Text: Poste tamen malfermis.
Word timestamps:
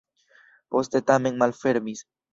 Poste 0.75 1.01
tamen 1.11 1.37
malfermis. 1.45 2.07